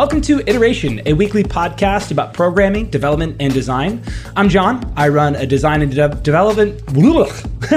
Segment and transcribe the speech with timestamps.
[0.00, 4.02] Welcome to Iteration, a weekly podcast about programming, development, and design.
[4.34, 4.90] I'm John.
[4.96, 6.82] I run a design and de- development.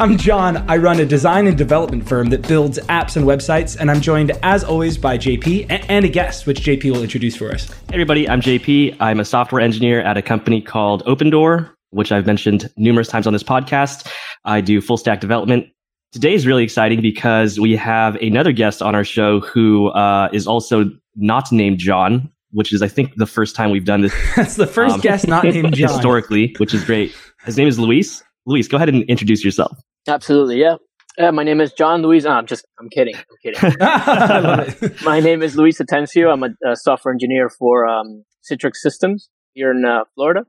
[0.00, 0.56] I'm John.
[0.70, 4.32] I run a design and development firm that builds apps and websites, and I'm joined,
[4.42, 7.68] as always, by JP and, a guest, which JP will introduce for us.
[7.68, 8.96] Hey everybody, I'm JP.
[9.00, 13.34] I'm a software engineer at a company called Opendoor, which I've mentioned numerous times on
[13.34, 14.10] this podcast.
[14.46, 15.66] I do full stack development
[16.14, 20.46] Today is really exciting because we have another guest on our show who uh, is
[20.46, 20.84] also
[21.16, 24.14] not named John, which is, I think, the first time we've done this.
[24.36, 25.92] That's the first um, guest not named John.
[25.92, 27.12] Historically, which is great.
[27.44, 28.22] His name is Luis.
[28.46, 29.76] Luis, go ahead and introduce yourself.
[30.06, 30.76] Absolutely, yeah.
[31.18, 32.24] Uh, my name is John Luis.
[32.26, 33.16] Oh, I'm just, I'm kidding.
[33.16, 34.96] I'm kidding.
[35.04, 36.32] my name is Luis Atencio.
[36.32, 40.42] I'm a, a software engineer for um, Citrix Systems here in uh, Florida.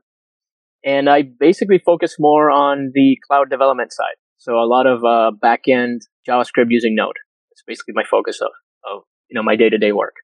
[0.84, 4.14] And I basically focus more on the cloud development side.
[4.38, 7.16] So a lot of uh, backend JavaScript using Node.
[7.52, 8.50] It's basically my focus of,
[8.84, 10.14] of you know my day to day work.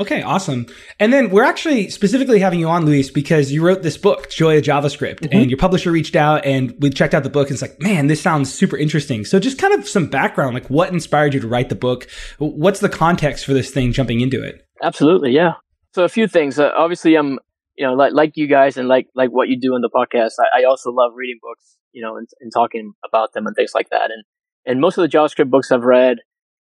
[0.00, 0.64] Okay, awesome.
[0.98, 4.56] And then we're actually specifically having you on, Luis, because you wrote this book, Joy
[4.56, 5.36] of JavaScript, mm-hmm.
[5.36, 8.06] and your publisher reached out and we checked out the book and it's like, man,
[8.06, 9.26] this sounds super interesting.
[9.26, 12.08] So just kind of some background, like what inspired you to write the book?
[12.38, 14.66] What's the context for this thing jumping into it?
[14.82, 15.52] Absolutely, yeah.
[15.92, 16.58] So a few things.
[16.58, 17.38] Uh, obviously, I'm
[17.76, 20.32] you know like like you guys and like like what you do in the podcast.
[20.38, 23.72] I, I also love reading books you know, and, and talking about them and things
[23.74, 24.10] like that.
[24.10, 24.24] And
[24.66, 26.18] and most of the JavaScript books I've read,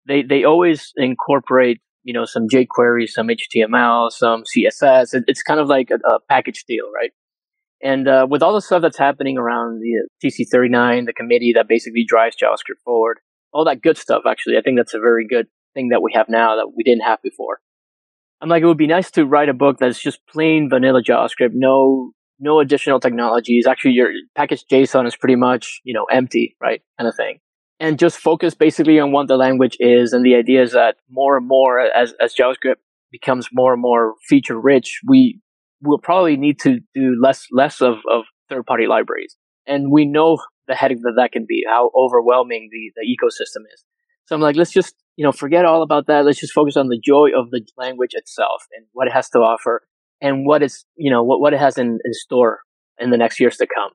[0.07, 5.13] they they always incorporate you know some jQuery, some HTML, some CSS.
[5.13, 7.11] It, it's kind of like a, a, package deal, right?
[7.81, 12.05] And uh, with all the stuff that's happening around the TC39, the committee that basically
[12.07, 13.19] drives JavaScript forward,
[13.53, 14.23] all that good stuff.
[14.29, 17.03] Actually, I think that's a very good thing that we have now that we didn't
[17.03, 17.59] have before.
[18.41, 21.51] I'm like, it would be nice to write a book that's just plain vanilla JavaScript,
[21.53, 23.67] no no additional technologies.
[23.67, 26.81] Actually, your package JSON is pretty much, you know, empty, right?
[26.97, 27.39] Kind of thing.
[27.79, 30.11] And just focus basically on what the language is.
[30.11, 32.75] And the idea is that more and more as, as JavaScript
[33.11, 35.39] becomes more and more feature rich, we
[35.81, 39.35] will probably need to do less, less of, of third party libraries.
[39.65, 43.83] And we know the headache that that can be, how overwhelming the, the ecosystem is.
[44.25, 46.25] So I'm like, let's just, you know, forget all about that.
[46.25, 49.39] Let's just focus on the joy of the language itself and what it has to
[49.39, 49.81] offer
[50.21, 52.59] and what is you know what what it has in, in store
[52.99, 53.91] in the next years to come.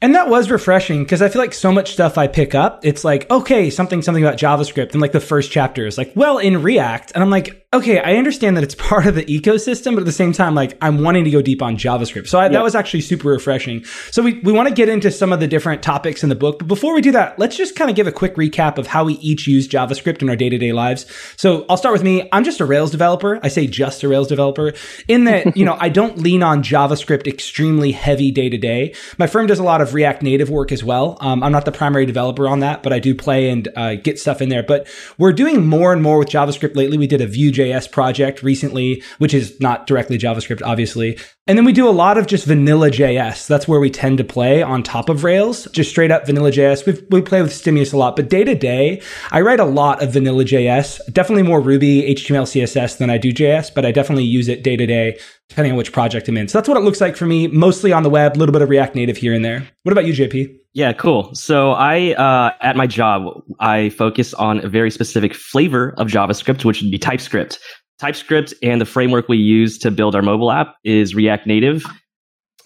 [0.00, 3.04] And that was refreshing because I feel like so much stuff I pick up, it's
[3.04, 4.92] like, okay, something, something about JavaScript.
[4.92, 7.12] And like the first chapter is like, well, in React.
[7.14, 10.12] And I'm like, okay, I understand that it's part of the ecosystem, but at the
[10.12, 12.28] same time, like I'm wanting to go deep on JavaScript.
[12.28, 12.52] So I, yeah.
[12.52, 13.84] that was actually super refreshing.
[14.10, 16.58] So we, we want to get into some of the different topics in the book.
[16.58, 19.04] But before we do that, let's just kind of give a quick recap of how
[19.04, 21.06] we each use JavaScript in our day to day lives.
[21.36, 22.28] So I'll start with me.
[22.32, 23.38] I'm just a Rails developer.
[23.42, 24.72] I say just a Rails developer
[25.06, 28.94] in that, you know, I don't lean on JavaScript extremely heavy day to day.
[29.18, 31.18] My firm does a lot of React Native work as well.
[31.20, 34.18] Um, I'm not the primary developer on that, but I do play and uh, get
[34.18, 34.62] stuff in there.
[34.62, 36.96] But we're doing more and more with JavaScript lately.
[36.96, 37.26] We did a
[37.58, 41.18] Vue.js project recently, which is not directly JavaScript, obviously.
[41.46, 43.46] And then we do a lot of just vanilla JS.
[43.46, 46.86] That's where we tend to play on top of Rails, just straight up vanilla JS.
[46.86, 50.02] we we play with Stimulus a lot, but day to day, I write a lot
[50.02, 54.24] of vanilla JS, definitely more Ruby, HTML, CSS than I do JS, but I definitely
[54.24, 56.46] use it day to day depending on which project I'm in.
[56.46, 58.60] So that's what it looks like for me, mostly on the web, a little bit
[58.60, 59.66] of React Native here and there.
[59.82, 60.54] What about you, JP?
[60.78, 61.34] Yeah, cool.
[61.34, 66.64] So I, uh, at my job, I focus on a very specific flavor of JavaScript,
[66.64, 67.58] which would be TypeScript.
[67.98, 71.84] TypeScript and the framework we use to build our mobile app is React Native.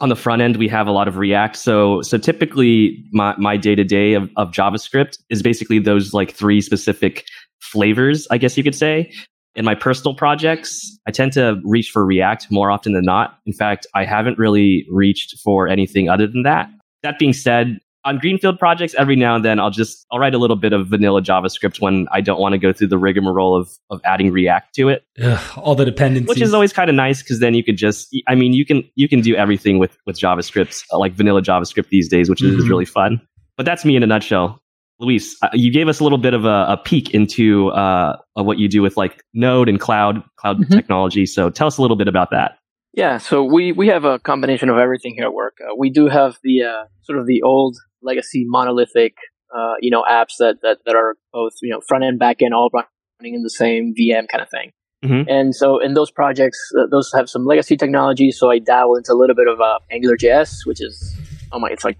[0.01, 1.57] On the front end, we have a lot of React.
[1.57, 6.61] So, so typically my, my day to day of JavaScript is basically those like three
[6.61, 7.25] specific
[7.61, 9.11] flavors, I guess you could say.
[9.55, 13.39] In my personal projects, I tend to reach for React more often than not.
[13.47, 16.69] In fact, I haven't really reached for anything other than that.
[17.03, 20.39] That being said, on greenfield projects every now and then i'll just i'll write a
[20.39, 23.71] little bit of vanilla javascript when i don't want to go through the rigmarole of
[23.91, 27.23] of adding react to it Ugh, all the dependencies which is always kind of nice
[27.23, 30.19] because then you could just i mean you can you can do everything with with
[30.19, 32.59] javascript uh, like vanilla javascript these days which mm-hmm.
[32.59, 33.21] is really fun
[33.57, 34.61] but that's me in a nutshell
[34.99, 38.59] luis uh, you gave us a little bit of a, a peek into uh, what
[38.59, 40.75] you do with like node and cloud cloud mm-hmm.
[40.75, 42.59] technology so tell us a little bit about that
[42.95, 45.57] yeah, so we, we have a combination of everything here at work.
[45.63, 49.15] Uh, we do have the uh, sort of the old legacy monolithic,
[49.55, 52.55] uh, you know, apps that, that, that are both, you know, front end, back end,
[52.55, 54.73] all running in the same VM kind of thing.
[55.05, 55.29] Mm-hmm.
[55.29, 58.31] And so in those projects, uh, those have some legacy technology.
[58.31, 61.17] So I dabble into a little bit of uh, AngularJS, which is,
[61.51, 61.99] oh my, it's like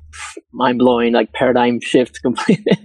[0.53, 2.77] mind blowing, like paradigm shift completely,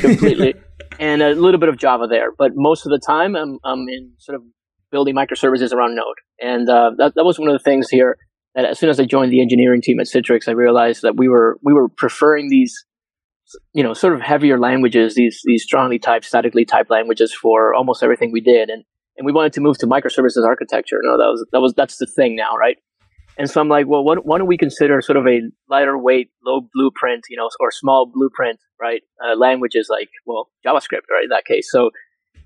[0.00, 0.54] completely.
[0.98, 2.32] and a little bit of Java there.
[2.36, 4.42] But most of the time I'm, I'm in sort of
[4.90, 6.18] building microservices around Node.
[6.40, 8.18] And uh, that, that was one of the things here
[8.54, 11.28] and as soon as I joined the engineering team at Citrix, I realized that we
[11.28, 12.74] were we were preferring these,
[13.72, 18.02] you know, sort of heavier languages, these these strongly typed, statically typed languages for almost
[18.02, 18.68] everything we did.
[18.68, 18.84] And
[19.16, 20.98] and we wanted to move to microservices architecture.
[21.02, 22.76] No, that was that was that's the thing now, right?
[23.38, 26.30] And so I'm like, well, what, why don't we consider sort of a lighter weight,
[26.44, 29.00] low blueprint, you know, or small blueprint, right?
[29.24, 31.24] Uh, languages like, well, JavaScript, right?
[31.24, 31.68] In that case.
[31.70, 31.90] So,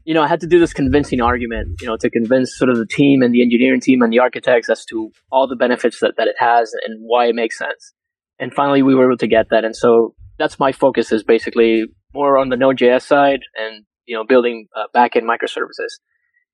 [0.04, 2.76] you know, I had to do this convincing argument, you know, to convince sort of
[2.76, 6.14] the team and the engineering team and the architects as to all the benefits that,
[6.16, 7.92] that it has and why it makes sense.
[8.38, 9.64] And finally, we were able to get that.
[9.64, 11.84] And so that's my focus is basically
[12.14, 15.98] more on the Node.js side and, you know, building uh, backend microservices.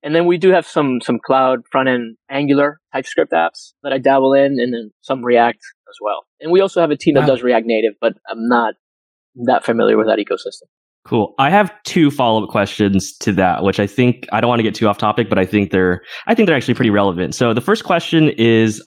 [0.03, 3.99] And then we do have some some cloud front end Angular TypeScript apps that I
[3.99, 6.25] dabble in, and then some React as well.
[6.41, 8.75] And we also have a team that does React Native, but I'm not
[9.47, 10.67] that familiar with that ecosystem.
[11.05, 11.35] Cool.
[11.39, 14.65] I have two follow up questions to that, which I think I don't want to
[14.65, 17.35] get too off topic, but I think they're I think they're actually pretty relevant.
[17.35, 18.87] So the first question is,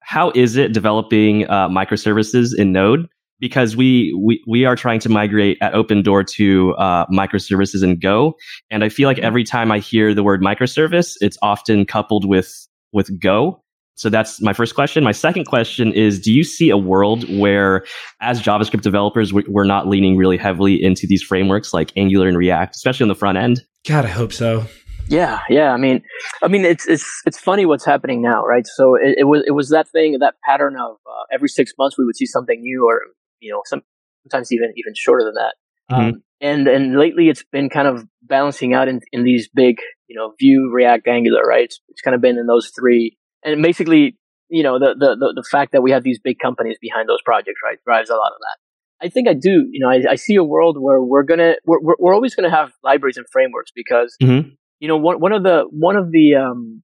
[0.00, 3.08] how is it developing uh, microservices in Node?
[3.40, 8.34] because we, we, we are trying to migrate at Opendoor to uh, microservices in Go.
[8.70, 12.68] And I feel like every time I hear the word microservice, it's often coupled with,
[12.92, 13.62] with Go.
[14.00, 15.04] So that's my first question.
[15.04, 17.84] My second question is Do you see a world where,
[18.20, 22.76] as JavaScript developers, we're not leaning really heavily into these frameworks like Angular and React,
[22.76, 23.62] especially on the front end?
[23.86, 24.64] God, I hope so.
[25.08, 25.72] Yeah, yeah.
[25.72, 26.02] I mean,
[26.42, 28.66] I mean, it's it's it's funny what's happening now, right?
[28.66, 31.98] So it, it was it was that thing, that pattern of uh, every six months
[31.98, 33.02] we would see something new, or
[33.40, 33.82] you know, some,
[34.22, 35.54] sometimes even even shorter than that.
[35.90, 36.02] Mm-hmm.
[36.02, 39.76] Um, and and lately it's been kind of balancing out in, in these big,
[40.06, 41.64] you know, Vue, React, Angular, right?
[41.64, 44.16] It's, it's kind of been in those three, and basically,
[44.48, 47.22] you know, the, the the the fact that we have these big companies behind those
[47.24, 49.06] projects, right, drives a lot of that.
[49.06, 49.66] I think I do.
[49.70, 52.50] You know, I, I see a world where we're gonna we're we're, we're always gonna
[52.50, 54.50] have libraries and frameworks because mm-hmm.
[54.78, 56.82] you know one one of the one of the um,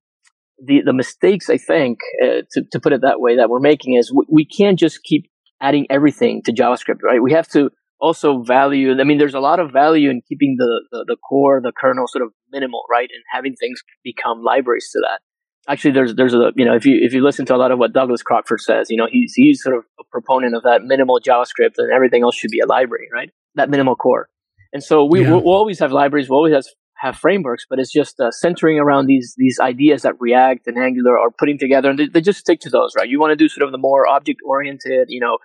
[0.65, 3.95] the the mistakes I think uh, to to put it that way that we're making
[3.95, 5.27] is we, we can't just keep
[5.61, 7.23] adding everything to JavaScript, right?
[7.23, 7.71] We have to
[8.01, 11.61] also value, I mean, there's a lot of value in keeping the, the, the core,
[11.63, 13.09] the kernel sort of minimal, right?
[13.13, 15.21] And having things become libraries to that.
[15.69, 17.79] Actually, there's, there's a, you know, if you, if you listen to a lot of
[17.79, 21.21] what Douglas Crockford says, you know, he's, he's sort of a proponent of that minimal
[21.21, 23.31] JavaScript and everything else should be a library, right?
[23.57, 24.29] That minimal core.
[24.73, 25.31] And so we, yeah.
[25.31, 26.29] we'll, we'll always have libraries.
[26.29, 26.65] We'll always have
[26.99, 31.19] have frameworks, but it's just uh, centering around these these ideas that React and Angular
[31.19, 33.09] are putting together, and they, they just stick to those, right?
[33.09, 35.37] You want to do sort of the more object oriented, you know,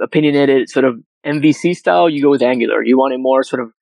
[0.00, 2.82] opinionated sort of MVC style, you go with Angular.
[2.82, 3.72] You want a more sort of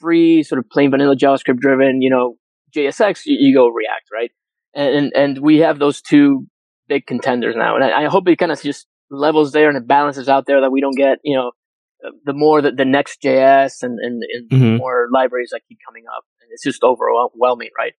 [0.00, 2.36] free, sort of plain vanilla JavaScript driven, you know,
[2.74, 4.30] JSX, you, you go React, right?
[4.74, 6.46] And, and, we have those two
[6.88, 9.86] big contenders now, and I, I hope it kind of just levels there and it
[9.86, 11.52] balances out there that we don't get, you know,
[12.24, 14.76] the more that the next JS and, and, and mm-hmm.
[14.76, 16.24] more libraries that keep coming up.
[16.40, 17.94] And it's just overwhelming, right?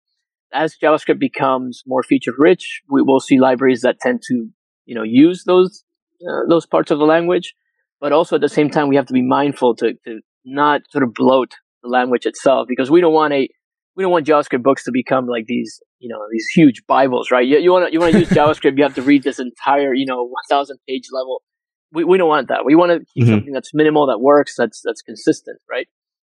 [0.54, 4.50] As JavaScript becomes more feature rich, we will see libraries that tend to,
[4.86, 5.84] you know, use those,
[6.28, 7.54] uh, those parts of the language.
[8.00, 11.04] But also at the same time, we have to be mindful to, to not sort
[11.04, 11.52] of bloat
[11.84, 13.50] the language itself because we don't want a,
[14.00, 17.46] we don't want JavaScript books to become like these, you know, these huge Bibles, right?
[17.46, 19.94] You, you want to, you want to use JavaScript, you have to read this entire,
[19.94, 21.44] you know, 1000 page level
[21.92, 22.66] we, we don't want that.
[22.66, 23.34] We want to keep mm-hmm.
[23.34, 25.88] something that's minimal, that works, that's that's consistent, right?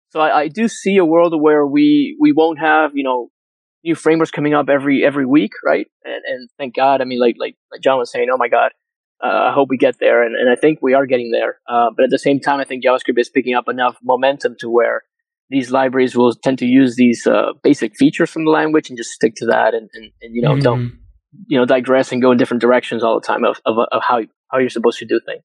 [0.09, 3.29] So I, I do see a world where we we won't have you know
[3.83, 5.87] new frameworks coming up every every week, right?
[6.03, 7.01] And and thank God.
[7.01, 8.71] I mean, like like, like John was saying, oh my God,
[9.23, 11.59] uh, I hope we get there, and, and I think we are getting there.
[11.69, 14.69] Uh, but at the same time, I think JavaScript is picking up enough momentum to
[14.69, 15.03] where
[15.49, 19.11] these libraries will tend to use these uh, basic features from the language and just
[19.11, 20.61] stick to that, and, and, and you know mm-hmm.
[20.61, 20.99] don't
[21.47, 24.21] you know digress and go in different directions all the time of, of, of how
[24.51, 25.43] how you're supposed to do things.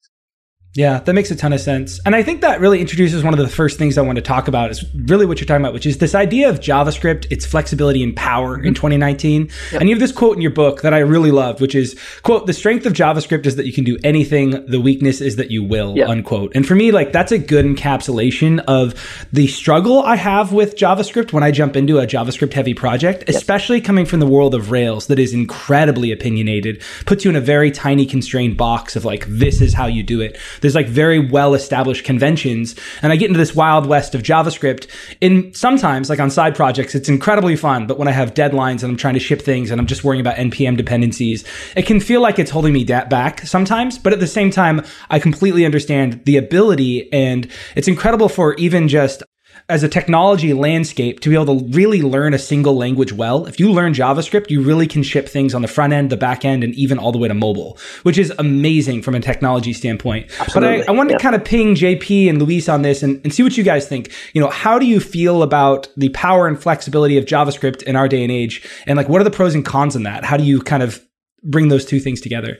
[0.74, 1.98] Yeah, that makes a ton of sense.
[2.06, 4.46] And I think that really introduces one of the first things I want to talk
[4.46, 8.04] about is really what you're talking about, which is this idea of JavaScript, its flexibility
[8.04, 8.68] and power mm-hmm.
[8.68, 9.50] in 2019.
[9.72, 9.80] Yep.
[9.80, 12.46] And you have this quote in your book that I really loved, which is, quote,
[12.46, 14.64] the strength of JavaScript is that you can do anything.
[14.66, 16.08] The weakness is that you will, yep.
[16.08, 16.52] unquote.
[16.54, 18.94] And for me, like that's a good encapsulation of
[19.32, 23.30] the struggle I have with JavaScript when I jump into a JavaScript heavy project, yep.
[23.30, 27.40] especially coming from the world of Rails that is incredibly opinionated, puts you in a
[27.40, 31.18] very tiny constrained box of like, this is how you do it there's like very
[31.18, 32.74] well established conventions.
[33.02, 34.88] And I get into this wild west of JavaScript.
[35.20, 37.86] In sometimes, like on side projects, it's incredibly fun.
[37.86, 40.20] But when I have deadlines and I'm trying to ship things and I'm just worrying
[40.20, 41.44] about NPM dependencies,
[41.76, 43.98] it can feel like it's holding me back sometimes.
[43.98, 48.88] But at the same time, I completely understand the ability and it's incredible for even
[48.88, 49.22] just
[49.70, 53.46] as a technology landscape to be able to really learn a single language well.
[53.46, 56.44] If you learn JavaScript, you really can ship things on the front end, the back
[56.44, 60.30] end, and even all the way to mobile, which is amazing from a technology standpoint.
[60.40, 60.78] Absolutely.
[60.78, 61.18] But I, I wanted yeah.
[61.18, 63.88] to kind of ping JP and Luis on this and, and see what you guys
[63.88, 64.12] think.
[64.34, 68.08] You know, how do you feel about the power and flexibility of JavaScript in our
[68.08, 68.68] day and age?
[68.86, 70.24] And like, what are the pros and cons in that?
[70.24, 71.00] How do you kind of
[71.44, 72.58] bring those two things together?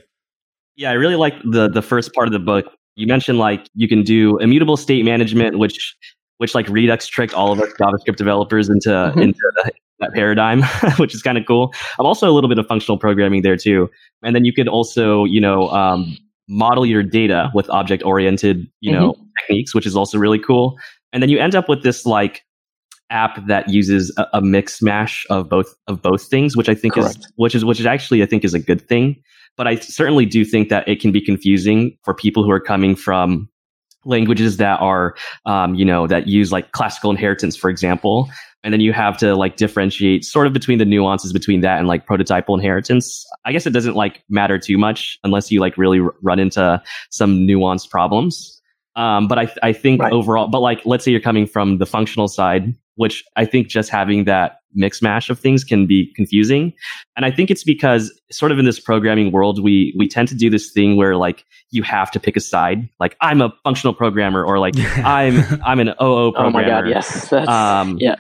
[0.76, 2.64] Yeah, I really like the the first part of the book.
[2.95, 5.95] You mentioned like you can do immutable state management, which
[6.41, 9.23] which like Redux tricked all of us JavaScript developers into Mhm.
[9.23, 10.63] into the, that paradigm,
[10.97, 11.75] which is kind of cool.
[11.99, 13.91] I'm also a little bit of functional programming there too,
[14.25, 16.17] and then you could also you know um,
[16.49, 20.79] model your data with object oriented you know techniques, which is also really cool.
[21.13, 22.43] And then you end up with this like
[23.11, 26.97] app that uses a, a mix mash of both of both things, which I think
[26.97, 29.21] is which is which is actually I think is a good thing.
[29.59, 32.97] But I certainly do think that it can be confusing for people who are coming
[32.97, 33.50] from
[34.04, 35.14] languages that are
[35.47, 38.28] um, you know that use like classical inheritance for example.
[38.62, 41.88] And then you have to like differentiate sort of between the nuances between that and
[41.88, 43.25] like prototypal inheritance.
[43.47, 46.83] I guess it doesn't like matter too much unless you like really r- run into
[47.09, 48.61] some nuanced problems.
[48.97, 50.12] Um, but I, I think Right.
[50.12, 53.90] overall but like let's say you're coming from the functional side which i think just
[53.90, 56.73] having that mix mash of things can be confusing
[57.16, 60.35] and i think it's because sort of in this programming world we we tend to
[60.35, 63.92] do this thing where like you have to pick a side like i'm a functional
[63.92, 66.28] programmer or like i'm i'm an oo programmer.
[66.28, 67.28] Oh programmer my god, yes.
[67.28, 68.16] That's, um, yeah.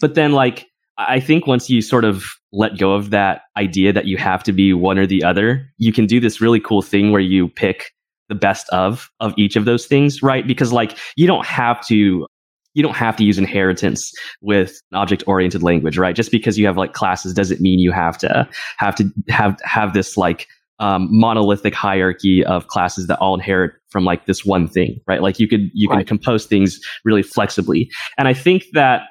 [0.00, 3.92] But then, like, I I think once you sort of let go of that idea
[3.92, 6.82] that you have to be one or the other, you can do this really cool
[6.82, 7.92] thing where you pick
[8.28, 10.46] the best of of each of those things, right?
[10.46, 12.26] Because like you don't have to
[12.74, 16.14] you don't have to use inheritance with object oriented language, right?
[16.14, 18.48] Just because you have like classes doesn't mean you have to
[18.78, 20.46] have to have have this like
[20.80, 25.22] um, monolithic hierarchy of classes that all inherit from like this one thing, right?
[25.22, 29.02] Like you could you can compose things really flexibly, and I think that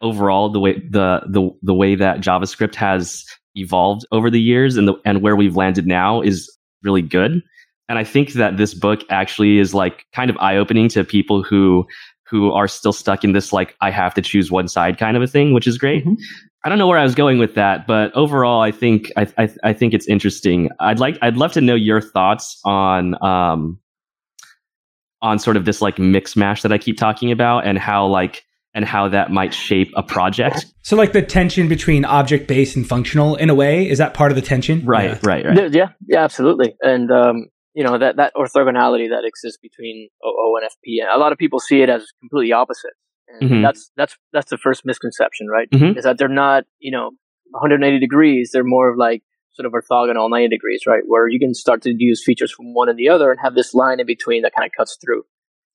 [0.00, 3.24] overall the way the the the way that JavaScript has
[3.56, 6.48] evolved over the years and the and where we've landed now is
[6.82, 7.42] really good.
[7.88, 11.42] And I think that this book actually is like kind of eye opening to people
[11.42, 11.86] who
[12.30, 15.22] who are still stuck in this like I have to choose one side kind of
[15.22, 16.04] a thing, which is great.
[16.06, 16.16] Mhm.
[16.64, 19.48] I don't know where I was going with that, but overall, I think I, I
[19.64, 20.68] I think it's interesting.
[20.78, 23.78] I'd like I'd love to know your thoughts on um
[25.22, 28.44] on sort of this like mix mash that I keep talking about and how like
[28.72, 30.64] and how that might shape a project.
[30.82, 34.30] so like the tension between object based and functional in a way is that part
[34.30, 34.84] of the tension?
[34.86, 35.18] Right, Yeah.
[35.24, 35.56] right, right.
[35.56, 36.76] Yeah, yeah, yeah, absolutely.
[36.80, 41.18] And um, you know that that orthogonality that exists between OO and FP, and a
[41.18, 42.92] lot of people see it as completely opposite.
[43.40, 43.62] And Mhm.
[43.62, 45.68] that's that's that's the first misconception, right?
[45.70, 45.96] Mhm.
[45.96, 47.10] Is that they're not, you know,
[47.52, 48.50] 180 degrees.
[48.52, 49.22] They're more of like
[49.52, 51.02] sort of orthogonal 90 degrees, right?
[51.06, 53.74] Where you can start to use features from one and the other and have this
[53.74, 55.24] line in between that kind of cuts through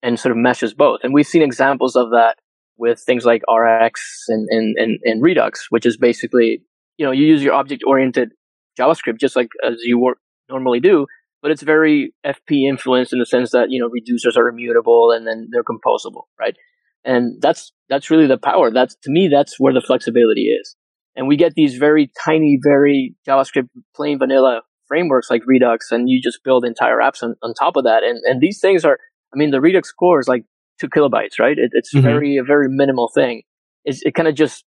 [0.01, 0.99] and sort of meshes both.
[1.03, 2.37] And we've seen examples of that
[2.77, 6.61] with things like RX and, and, and, and Redux, which is basically,
[6.97, 8.31] you know, you use your object oriented
[8.79, 10.17] JavaScript just like as you work,
[10.49, 11.05] normally do,
[11.45, 15.27] but it's very FP influenced in the sense that, you know, reducers are immutable and
[15.27, 16.55] then they're composable, right?
[17.03, 18.71] And that's, that's really the power.
[18.71, 20.75] That's, to me, that's where the flexibility is.
[21.15, 26.19] And we get these very tiny, very JavaScript plain vanilla frameworks like Redux and you
[26.19, 28.01] just build entire apps on, on top of that.
[28.01, 28.97] And, and these things are,
[29.31, 30.45] I mean, the Redux core is like
[30.81, 31.59] two kilobytes, right?
[31.59, 32.01] It, it's Mhm.
[32.01, 33.43] very, a very minimal thing.
[33.83, 34.65] It's, it kind of just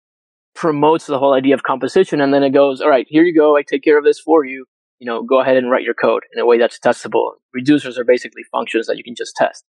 [0.56, 2.20] promotes the whole idea of composition.
[2.20, 3.56] And then it goes, all right, here you go.
[3.56, 4.66] I take care of this for you.
[5.00, 7.32] You know, go ahead and write your code in a way that's testable.
[7.56, 9.66] Reducers are basically functions that you can just test.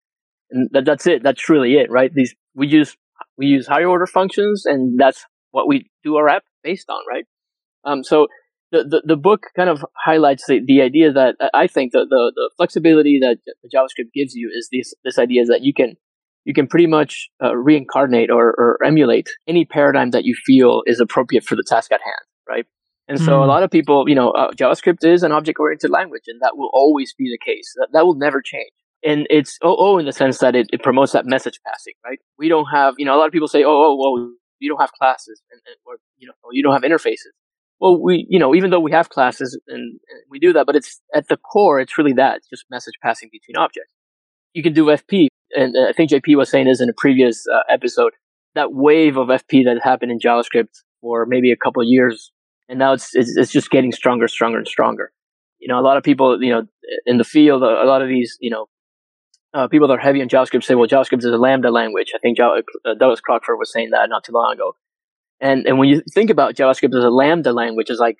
[0.52, 1.24] And that, that's it.
[1.24, 2.14] That's really it, right?
[2.14, 2.96] These, we use,
[3.38, 7.26] we use higher order functions and that's what we do our app based on, right?
[7.86, 8.28] Um, so
[8.72, 12.06] the, the, the book kind of highlights the, the idea that uh, I think the,
[12.10, 15.96] the, the flexibility that the JavaScript gives you is this, this idea that you can,
[16.44, 21.00] you can pretty much uh, reincarnate or, or emulate any paradigm that you feel is
[21.00, 22.66] appropriate for the task at hand, right?
[23.08, 23.44] And so Mm.
[23.44, 26.70] a lot of people, you know, uh, JavaScript is an object-oriented language, and that will
[26.74, 27.74] always be the case.
[27.78, 28.72] That, that will never change.
[29.04, 32.20] And it's OO in the sense that it, it promotes that message passing, right?
[32.38, 34.80] We don't have, you know, a lot of people say, oh, oh, well, you don't
[34.80, 37.34] have classes, and, and or you know, you don't have interfaces.
[37.82, 40.78] Well, we, you know, even though we have classes and, and we do that, but
[40.78, 43.92] it's at the core, it's really that, it's just message passing between objects.
[44.54, 47.46] You can do FP, and uh, I think JP was saying this in a previous
[47.54, 48.14] uh, episode.
[48.56, 50.70] That wave of FP that happened in JavaScript
[51.02, 52.32] for maybe a couple of years,
[52.70, 55.12] and now it's, it's it's just getting stronger, stronger, and stronger.
[55.60, 56.64] You know, a lot of people, you know,
[57.06, 58.68] in the field, a lot of these, you know,
[59.54, 62.12] uh, people that are heavy on JavaScript say, well, JavaScript is a Lambda language.
[62.16, 64.76] I think Java, uh, Douglas Crockford was saying that not too long ago.
[65.40, 68.18] And and when you think about JavaScript as a Lambda language, it's like,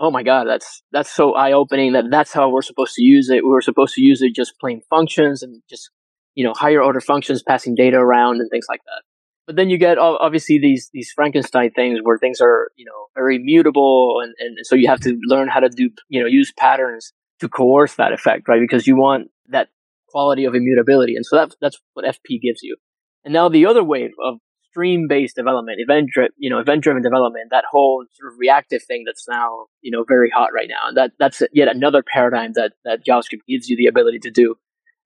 [0.00, 3.30] oh my god, that's that's so eye opening that that's how we're supposed to use
[3.30, 3.44] it.
[3.44, 5.90] We were supposed to use it just plain functions and just
[6.34, 9.02] you know higher order functions passing data around and things like that.
[9.46, 13.38] But then you get obviously these these Frankenstein things where things are you know very
[13.38, 17.12] mutable and, and so you have to learn how to do you know use patterns
[17.40, 18.60] to coerce that effect, right?
[18.60, 19.68] Because you want that
[20.08, 22.76] quality of immutability, and so that's that's what FP gives you.
[23.24, 24.38] And now the other wave of
[24.70, 29.66] stream-based development, event you know event-driven development, that whole sort of reactive thing that's now
[29.82, 33.44] you know very hot right now, and that that's yet another paradigm that that JavaScript
[33.48, 34.56] gives you the ability to do.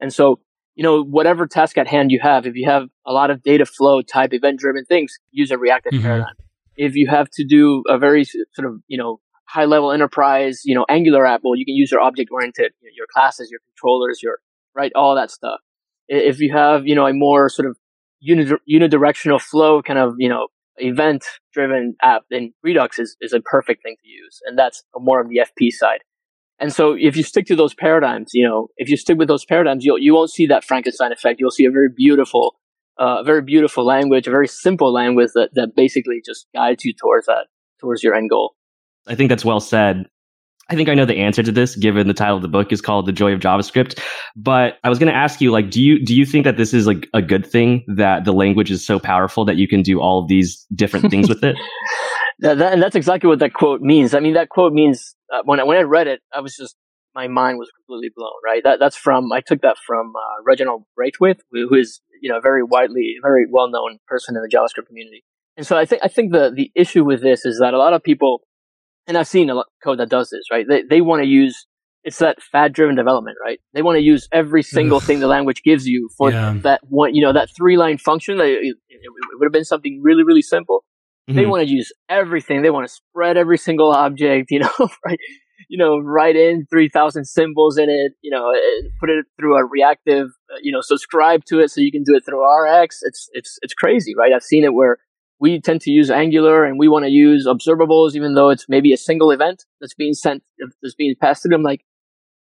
[0.00, 0.40] And so
[0.78, 3.66] you know, whatever task at hand you have, if you have a lot of data
[3.66, 6.04] flow type event driven things, use a reactive mm-hmm.
[6.04, 6.34] paradigm.
[6.76, 10.76] If you have to do a very sort of, you know, high level enterprise, you
[10.76, 13.58] know, Angular app, well, you can use your object oriented, you know, your classes, your
[13.70, 14.38] controllers, your,
[14.72, 15.58] right, all that stuff.
[16.06, 17.76] If you have, you know, a more sort of
[18.24, 23.82] unidirectional flow kind of, you know, event driven app, then Redux is, is a perfect
[23.82, 24.38] thing to use.
[24.46, 26.04] And that's more of the FP side.
[26.60, 29.44] And so if you stick to those paradigms, you know, if you stick with those
[29.44, 31.38] paradigms, you'll, you won't see that Frankenstein effect.
[31.38, 32.56] You'll see a very beautiful,
[32.98, 37.26] uh, very beautiful language, a very simple language that, that basically just guides you towards
[37.26, 37.46] that,
[37.80, 38.54] towards your end goal.
[39.06, 40.06] I think that's well said.
[40.70, 42.82] I think I know the answer to this, given the title of the book is
[42.82, 43.98] called "The Joy of JavaScript."
[44.36, 46.74] But I was going to ask you, like, do you do you think that this
[46.74, 50.00] is like a good thing that the language is so powerful that you can do
[50.00, 51.56] all of these different things with it?
[52.40, 54.14] that, that, and that's exactly what that quote means.
[54.14, 56.76] I mean, that quote means uh, when I, when I read it, I was just
[57.14, 58.30] my mind was completely blown.
[58.44, 58.62] Right?
[58.62, 62.62] That that's from I took that from uh, Reginald Braithwaite, who, is you know very
[62.62, 65.24] widely, very well known person in the JavaScript community.
[65.56, 67.92] And so I think I think the the issue with this is that a lot
[67.92, 68.42] of people,
[69.08, 70.44] and I've seen a lot of code that does this.
[70.50, 70.66] Right?
[70.68, 71.66] They they want to use
[72.04, 73.60] it's that fad driven development, right?
[73.74, 76.54] They want to use every single thing the language gives you for yeah.
[76.62, 78.40] that one, you know, that three line function.
[78.40, 80.84] It, it, it, would have been something really, really simple.
[81.28, 81.36] Mm-hmm.
[81.36, 82.62] They want to use everything.
[82.62, 85.18] They want to spread every single object, you know, right?
[85.68, 88.52] You know, write in 3000 symbols in it, you know,
[89.00, 92.14] put it through a reactive, uh, you know, subscribe to it so you can do
[92.14, 93.00] it through RX.
[93.02, 94.32] It's, it's, it's crazy, right?
[94.32, 94.98] I've seen it where
[95.40, 98.92] we tend to use Angular and we want to use observables, even though it's maybe
[98.92, 100.42] a single event that's being sent,
[100.82, 101.62] that's being passed to them.
[101.62, 101.84] Like,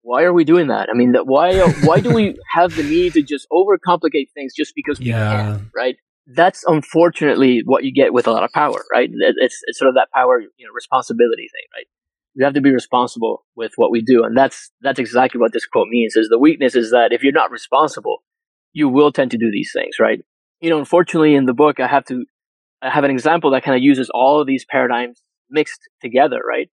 [0.02, 0.90] why are we doing that?
[0.90, 4.54] I mean, that why, uh, why do we have the need to just overcomplicate things
[4.56, 5.32] just because we yeah.
[5.32, 5.98] can, right?
[6.30, 9.10] that's unfortunately what you get with a lot of power, right?
[9.12, 11.88] It's, it's sort of that power, you know, responsibility thing, right?
[12.36, 14.24] We have to be responsible with what we do.
[14.24, 17.34] And that's, that's exactly what this quote means is the weakness is that if you're
[17.34, 18.20] not responsible,
[18.74, 20.20] you will tend to do these things, right?
[20.62, 22.26] You know, unfortunately in the book, I have to,
[22.82, 26.70] I have an example that kind of uses all of these paradigms mixed together, right?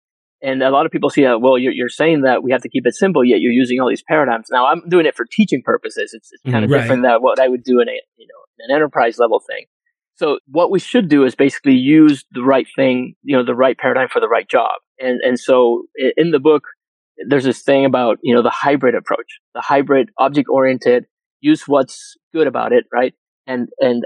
[0.43, 2.69] And a lot of people see that, well, you're, you're saying that we have to
[2.69, 4.49] keep it simple, yet you're using all these paradigms.
[4.51, 6.13] Now, I'm doing it for teaching purposes.
[6.13, 6.81] It's, it's kind of mm, right.
[6.81, 9.67] different than what I would do in a, you know, an enterprise level thing.
[10.17, 13.79] So what we should do is basically use the right thing, you know, the right
[13.79, 14.73] paradigm for the right job.
[14.99, 15.85] And, and so
[16.17, 16.65] in the book,
[17.29, 21.07] there's this thing about, you know, the hybrid approach, the hybrid object oriented,
[21.41, 23.15] use what's good about it, right?
[23.47, 24.05] And, and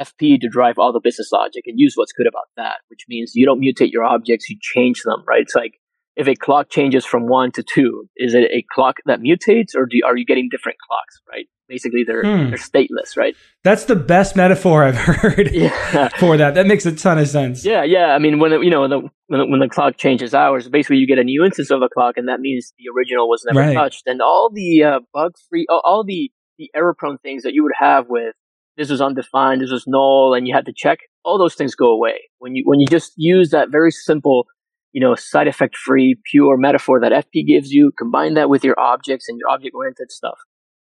[0.00, 3.32] FP to drive all the business logic and use what's good about that, which means
[3.34, 5.42] you don't mutate your objects, you change them, right?
[5.42, 5.74] It's like
[6.16, 9.86] if a clock changes from one to two, is it a clock that mutates or
[9.86, 11.46] do, are you getting different clocks, right?
[11.68, 12.50] Basically, they're, hmm.
[12.50, 13.36] they're stateless, right?
[13.62, 16.08] That's the best metaphor I've heard yeah.
[16.18, 16.54] for that.
[16.54, 17.64] That makes a ton of sense.
[17.64, 18.08] Yeah, yeah.
[18.08, 20.96] I mean, when, it, you know, the, when, the, when the clock changes hours, basically
[20.96, 23.60] you get a new instance of a clock and that means the original was never
[23.60, 23.74] right.
[23.74, 24.02] touched.
[24.06, 27.62] And all the uh, bug free, all, all the, the error prone things that you
[27.62, 28.34] would have with
[28.80, 31.00] this was undefined, this was null, and you had to check.
[31.22, 34.46] All those things go away when you when you just use that very simple,
[34.92, 37.92] you know, side effect free, pure metaphor that FP gives you.
[37.98, 40.38] Combine that with your objects and your object oriented stuff,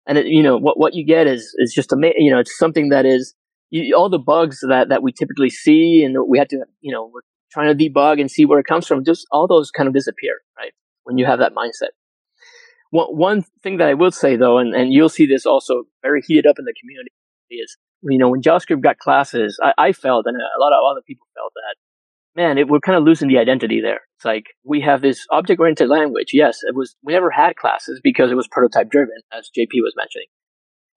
[0.07, 2.59] and it, you know what what you get is is just a you know it's
[2.59, 3.35] something that is
[3.71, 7.11] you, all the bugs that that we typically see and we had to you know
[7.11, 9.03] we're trying to debug and see where it comes from.
[9.03, 10.73] Just all those kind of disappear, right?
[11.05, 11.97] When you have that mindset.
[12.91, 16.21] One, one thing that I will say though, and, and you'll see this also very
[16.27, 17.13] heated up in the community,
[17.57, 21.03] is, you know, when JavaScript got classes, I, I felt, and a lot of other
[21.07, 21.77] people felt that,
[22.41, 24.01] man, it, we're kind of losing the identity there.
[24.17, 26.29] It's like we have this object oriented language.
[26.33, 29.95] Yes, it was, we never had classes because it was prototype driven, as JP was
[29.97, 30.27] mentioning.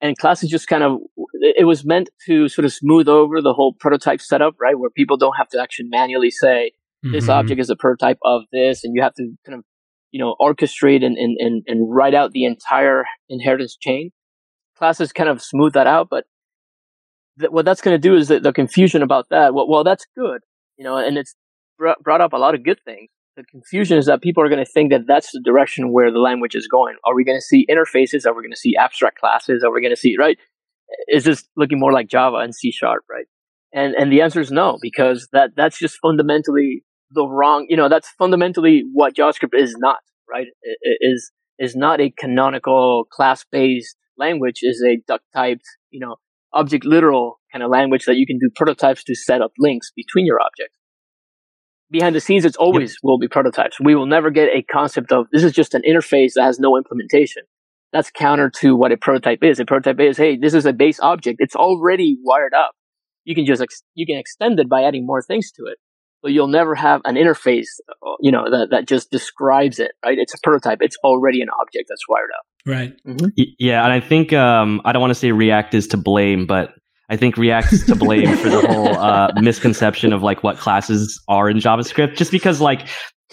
[0.02, 1.00] And classes just kind of,
[1.42, 4.78] it was meant to sort of smooth over the whole prototype setup, right?
[4.78, 6.72] Where people don't have to actually manually say,
[7.04, 7.32] this mm-hmm.
[7.32, 9.64] object is a prototype of this, and you have to kind of,
[10.12, 14.12] you know, orchestrate and, and, and, and write out the entire inheritance chain.
[14.78, 16.26] Classes kind of smooth that out, but
[17.50, 19.54] what that's going to do is that the confusion about that.
[19.54, 20.42] Well, well, that's good,
[20.78, 21.36] you know, and it's
[21.78, 23.10] br- brought up a lot of good things.
[23.38, 26.20] The confusion is that people are going to think that that's the direction where the
[26.20, 26.96] language is going.
[27.06, 28.26] Are we going to see interfaces?
[28.26, 29.64] Are we going to see abstract classes?
[29.64, 30.38] Are we going to see right?
[31.08, 33.26] Is this looking more like Java and C sharp, right?
[33.74, 37.68] And and the answer is no, because that that's just fundamentally the wrong.
[37.70, 40.48] You know, that's fundamentally what JavaScript is not, right?
[40.62, 44.60] It, it is is not a canonical class based language.
[44.62, 46.18] Is a duck typed, you know,
[46.54, 50.26] object literal kind of language that you can do prototypes to set up links between
[50.26, 50.78] your objects.
[51.90, 52.98] Behind the scenes, it's always yep.
[53.04, 53.78] will be prototypes.
[53.80, 56.78] We will never get a concept of this is just an interface that has no
[56.78, 57.44] implementation.
[57.92, 59.60] That's counter to what a prototype is.
[59.60, 61.42] A prototype is, hey, this is a base object.
[61.42, 62.72] It's already wired up.
[63.26, 65.78] You can just, ex- you can extend it by adding more things to it,
[66.24, 70.18] but you'll never have an interface, uh, you know, that, that just describes it, right?
[70.18, 70.78] It's a prototype.
[70.82, 72.46] It's already an object that's wired up.
[72.66, 72.94] Right.
[73.08, 73.28] Mm-hmm.
[73.60, 76.74] Yeah, and I think um, I don't want to say React is to blame, but
[77.10, 81.22] I think React is to blame for the whole uh, misconception of like what classes
[81.28, 82.16] are in JavaScript.
[82.16, 82.88] Just because like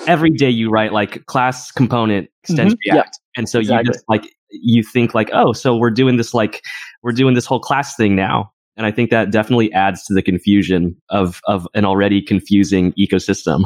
[0.06, 2.94] every day you write like class component extends mm-hmm.
[2.94, 3.38] React, yeah.
[3.38, 3.88] and so exactly.
[3.88, 6.62] you just like you think like oh so we're doing this like
[7.02, 10.22] we're doing this whole class thing now and i think that definitely adds to the
[10.22, 13.64] confusion of of an already confusing ecosystem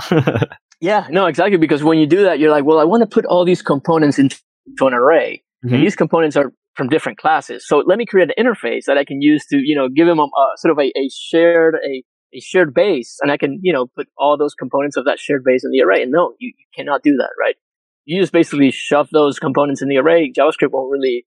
[0.81, 3.25] yeah no exactly because when you do that you're like well i want to put
[3.27, 4.37] all these components into
[4.81, 5.75] an array mm-hmm.
[5.75, 9.05] and these components are from different classes so let me create an interface that i
[9.05, 12.03] can use to you know give them a, a sort of a, a shared a
[12.35, 15.45] a shared base and I can, you know, put all those components of that shared
[15.45, 16.03] base in the array.
[16.03, 17.57] And no, you, you cannot do that, right?
[18.05, 20.33] You just basically shove those components in the array.
[20.33, 21.27] JavaScript won't really,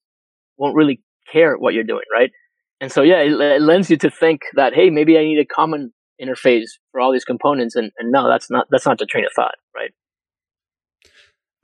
[0.57, 2.31] won't really care what you're doing, right?
[2.81, 5.45] And so, yeah, it, it lends you to think that, hey, maybe I need a
[5.45, 7.75] common interface for all these components.
[7.75, 9.91] And, and no, that's not, that's not the train of thought, right?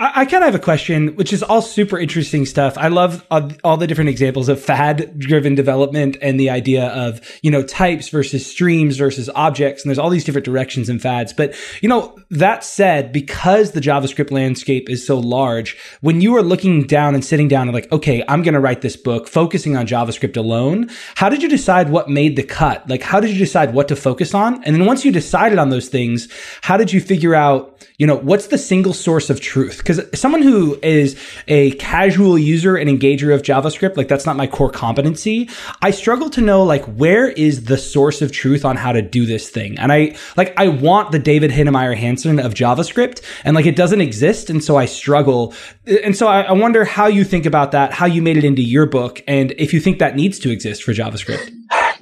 [0.04, 2.76] I, kind of have a question, which is all super interesting stuff.
[2.76, 7.22] I love all, all the different examples of fad driven development and the idea of,
[7.44, 9.84] you know, types versus streams versus objects.
[9.84, 11.34] And there's all these different directions and fads.
[11.34, 16.42] But, you know, that said, because the JavaScript landscape is so large, when you are
[16.42, 19.78] looking down and sitting down and like, okay, I'm going to write this book focusing
[19.78, 22.90] on JavaScript alone, how did you decide what made the cut?
[22.90, 24.64] Like, how did you decide what to focus on?
[24.64, 26.28] And then once you decided on those things,
[26.62, 29.78] how did you figure out, you know, what's the single source of truth?
[29.78, 34.48] because someone who is a casual user and engager of JavaScript, like that's not my
[34.48, 35.50] core competency.
[35.82, 39.26] I struggle to know like where is the source of truth on how to do
[39.26, 39.78] this thing.
[39.78, 44.02] And I like I want the David Heinemeier Hansson of JavaScript, and like it doesn't
[44.02, 45.54] exist, and so I struggle.
[45.86, 48.62] And so I, I wonder how you think about that, how you made it into
[48.62, 51.52] your book, and if you think that needs to exist for JavaScript.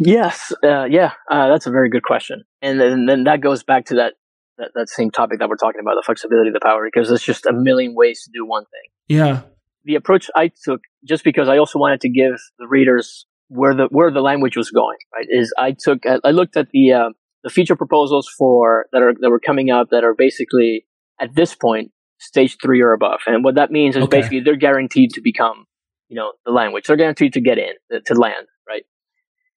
[0.02, 3.86] Yes, uh, yeah, uh, that's a very good question, and then, then that goes back
[3.88, 4.14] to that
[4.60, 7.46] that, that same topic that we're talking about, the flexibility, the power, because there's just
[7.46, 8.92] a million ways to do one thing.
[9.08, 9.42] Yeah.
[9.86, 13.88] The approach I took, just because I also wanted to give the readers where the
[13.90, 15.26] where the language was going, right?
[15.28, 17.10] Is I took I looked at the uh,
[17.44, 20.86] the feature proposals for that are that were coming up that are basically
[21.20, 24.18] at this point stage three or above, and what that means is okay.
[24.18, 25.66] basically they're guaranteed to become
[26.10, 26.86] you know the language.
[26.86, 27.74] They're guaranteed to get in
[28.06, 28.84] to land, right?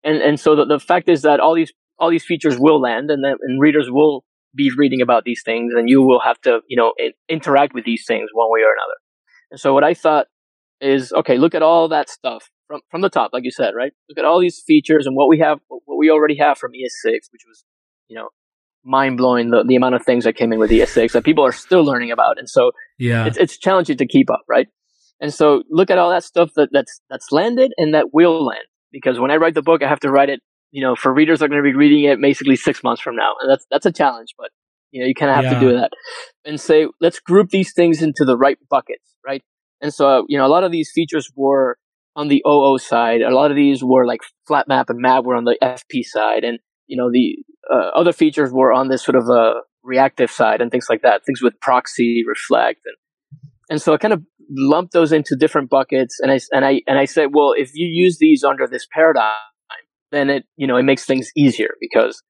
[0.02, 3.10] And and so the, the fact is that all these all these features will land,
[3.10, 6.60] and then and readers will be reading about these things and you will have to,
[6.68, 8.98] you know, in, interact with these things one way or another.
[9.50, 10.26] And so what I thought
[10.80, 13.92] is, okay, look at all that stuff from, from the top, like you said, right?
[14.08, 17.12] Look at all these features and what we have, what we already have from ES6,
[17.30, 17.64] which was,
[18.08, 18.28] you know,
[18.84, 21.52] mind blowing the, the amount of things that came in with ES6 that people are
[21.52, 22.38] still learning about.
[22.38, 24.66] And so yeah, it's, it's challenging to keep up, right?
[25.20, 28.64] And so look at all that stuff that, that's, that's landed and that will land.
[28.90, 30.40] Because when I write the book, I have to write it
[30.72, 33.34] you know, for readers are going to be reading it basically six months from now.
[33.40, 34.48] And that's, that's a challenge, but
[34.90, 35.54] you know, you kind of have yeah.
[35.54, 35.90] to do that
[36.44, 39.42] and say, let's group these things into the right buckets, right?
[39.80, 41.76] And so, you know, a lot of these features were
[42.16, 43.20] on the OO side.
[43.20, 46.44] A lot of these were like flat map and map were on the FP side.
[46.44, 47.36] And, you know, the
[47.72, 51.02] uh, other features were on this sort of a uh, reactive side and things like
[51.02, 52.80] that, things with proxy, reflect.
[52.84, 52.96] And,
[53.70, 56.18] and so I kind of lumped those into different buckets.
[56.20, 59.32] And I, and I, and I said, well, if you use these under this paradigm,
[60.12, 62.22] then it, you know, it makes things easier because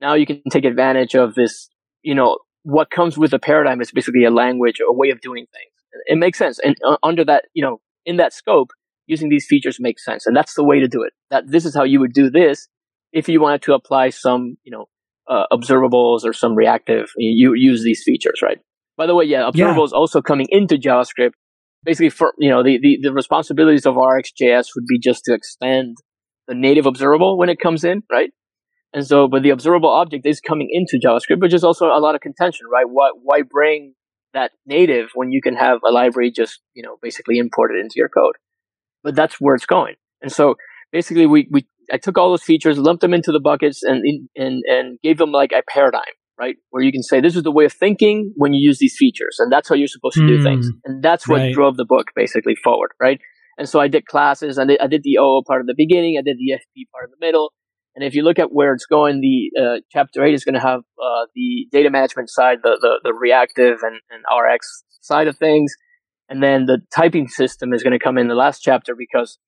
[0.00, 1.68] now you can take advantage of this,
[2.02, 5.46] you know, what comes with a paradigm is basically a language, a way of doing
[5.52, 6.02] things.
[6.06, 6.58] It makes sense.
[6.58, 8.70] And uh, under that, you know, in that scope,
[9.06, 10.26] using these features makes sense.
[10.26, 11.12] And that's the way to do it.
[11.30, 12.68] That this is how you would do this
[13.12, 14.86] if you wanted to apply some, you know,
[15.28, 18.58] uh, observables or some reactive, you, use these features, right?
[18.96, 19.98] By the way, yeah, observables yeah.
[19.98, 21.32] also coming into JavaScript.
[21.82, 25.96] Basically, for you know, the, the, the responsibilities of RxJS would be just to extend
[26.50, 28.30] the native observable when it comes in, right?
[28.92, 32.16] And so, but the observable object is coming into JavaScript, which is also a lot
[32.16, 32.86] of contention, right?
[32.88, 33.94] Why, why bring
[34.34, 38.08] that native when you can have a library just, you know, basically imported into your
[38.08, 38.34] code?
[39.04, 39.94] But that's where it's going.
[40.22, 40.56] And so
[40.90, 44.02] basically we, we, I took all those features, lumped them into the buckets and,
[44.34, 46.02] and, and gave them like a paradigm,
[46.36, 46.56] right?
[46.70, 49.36] Where you can say, this is the way of thinking when you use these features.
[49.38, 50.68] And that's how you're supposed to mm, do things.
[50.84, 51.54] And that's what right.
[51.54, 53.20] drove the book basically forward, right?
[53.60, 54.58] And so I did classes.
[54.58, 56.16] I did, I did the OO part of the beginning.
[56.18, 57.52] I did the FP part of the middle.
[57.94, 60.60] And if you look at where it's going, the uh, chapter eight is going to
[60.62, 65.36] have uh, the data management side, the, the, the reactive and, and RX side of
[65.36, 65.74] things.
[66.30, 69.38] And then the typing system is going to come in the last chapter because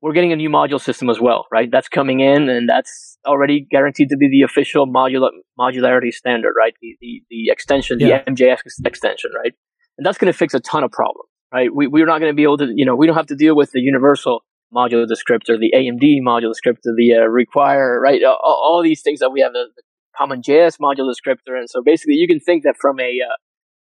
[0.00, 1.68] we're getting a new module system as well, right?
[1.70, 5.28] That's coming in and that's already guaranteed to be the official modular,
[5.58, 6.72] modularity standard, right?
[6.80, 8.22] The, the, the extension, yeah.
[8.24, 9.52] the MJS extension, right?
[9.98, 11.74] And that's going to fix a ton of problems right?
[11.74, 13.56] We, we're not going to be able to, you know, we don't have to deal
[13.56, 18.22] with the universal modular descriptor, the AMD modular descriptor, the uh, require, right?
[18.22, 19.82] All, all, these things that we have, the, the,
[20.16, 21.56] common JS modular descriptor.
[21.58, 23.34] And so basically you can think that from a, uh,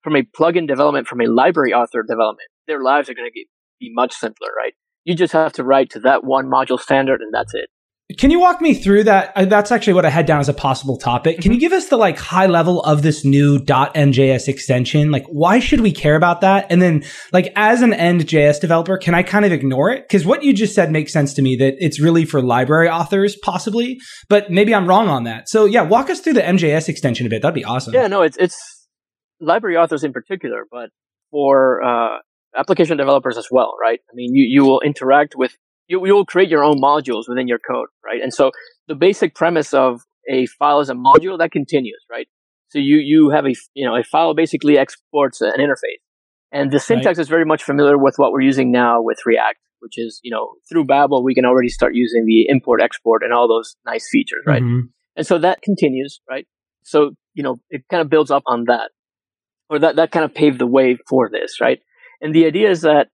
[0.03, 3.45] from a plugin development, from a library author development, their lives are going to
[3.79, 4.73] be much simpler, right?
[5.03, 7.69] You just have to write to that one module standard and that's it.
[8.17, 9.31] Can you walk me through that?
[9.35, 11.39] Uh, that's actually what I had down as a possible topic.
[11.39, 15.09] Can you give us the like high level of this new .mjs extension?
[15.09, 16.67] Like, why should we care about that?
[16.69, 20.03] And then, like, as an end JS developer, can I kind of ignore it?
[20.07, 23.37] Because what you just said makes sense to me that it's really for library authors,
[23.37, 25.47] possibly, but maybe I'm wrong on that.
[25.47, 27.41] So, yeah, walk us through the MJS extension a bit.
[27.41, 27.93] That'd be awesome.
[27.93, 28.85] Yeah, no, it's it's
[29.39, 30.89] library authors in particular, but
[31.31, 32.17] for uh,
[32.55, 33.99] application developers as well, right?
[34.11, 35.57] I mean, you you will interact with
[35.87, 38.21] you, you will create your own modules within your code, right?
[38.21, 38.51] And so
[38.87, 42.27] the basic premise of a file as a module that continues, right?
[42.69, 46.01] So you, you have a, you know, a file basically exports an interface.
[46.51, 47.19] And the syntax right.
[47.19, 50.51] is very much familiar with what we're using now with React, which is, you know,
[50.69, 54.43] through Babel, we can already start using the import, export, and all those nice features,
[54.45, 54.61] right?
[54.61, 54.87] Mm-hmm.
[55.15, 56.47] And so that continues, right?
[56.83, 58.91] So, you know, it kind of builds up on that.
[59.69, 61.79] Or that, that kind of paved the way for this, right?
[62.21, 63.07] And the idea is that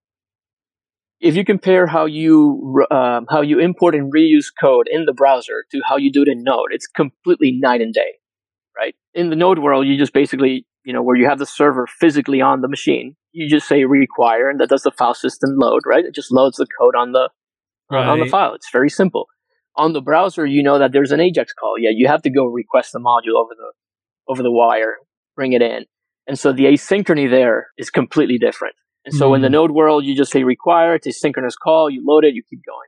[1.19, 5.65] if you compare how you um, how you import and reuse code in the browser
[5.71, 8.19] to how you do it in Node, it's completely night and day,
[8.77, 8.95] right?
[9.13, 12.41] In the Node world, you just basically you know where you have the server physically
[12.41, 16.05] on the machine, you just say require, and that does the file system load, right?
[16.05, 17.29] It just loads the code on the
[17.91, 18.07] right.
[18.07, 18.53] on the file.
[18.53, 19.27] It's very simple.
[19.75, 21.77] On the browser, you know that there's an AJAX call.
[21.77, 23.71] Yeah, you have to go request the module over the
[24.27, 24.95] over the wire,
[25.35, 25.85] bring it in,
[26.27, 28.75] and so the asynchrony there is completely different.
[29.05, 29.35] And so mm-hmm.
[29.35, 29.53] in the hmm.
[29.53, 32.59] node world, you just say require, it's a synchronous call, you load it, you keep
[32.65, 32.87] going.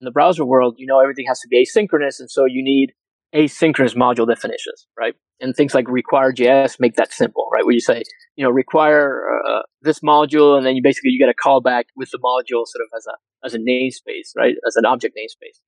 [0.00, 2.92] In the browser world, you know everything has to be asynchronous, and so you need
[3.34, 5.14] asynchronous module definitions, right?
[5.40, 7.64] And things like require JS make that simple, right?
[7.64, 8.02] Where you say,
[8.36, 12.10] you know, require uh, this module, and then you basically you get a callback with
[12.10, 14.54] the module sort of as a as a namespace, right?
[14.66, 15.58] As an object namespace.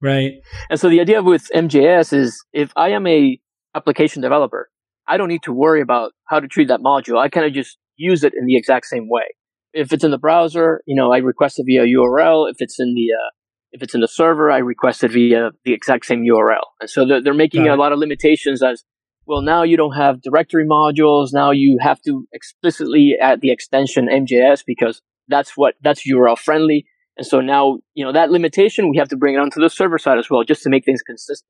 [0.00, 0.32] Right.
[0.68, 3.40] And so the idea with MJS is if I am a
[3.74, 4.68] application developer,
[5.08, 7.18] I don't need to worry about how to treat that module.
[7.18, 9.34] I kind of just use it in the exact same way.
[9.72, 12.50] If it's in the browser, you know, I request it via URL.
[12.50, 13.30] If it's in the uh,
[13.72, 16.64] if it's in the server, I request it via the exact same URL.
[16.80, 18.84] And so they're, they're making a lot of limitations as
[19.26, 19.42] well.
[19.42, 21.28] Now you don't have directory modules.
[21.32, 26.86] Now you have to explicitly add the extension MJS because that's what that's URL friendly.
[27.16, 29.98] And so now, you know, that limitation, we have to bring it onto the server
[29.98, 31.48] side as well, just to make things consistent.